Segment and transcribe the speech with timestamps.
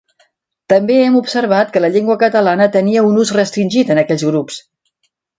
[0.71, 4.57] També hem observat que la llengua catalana tenia un ús restringit en aquells grups.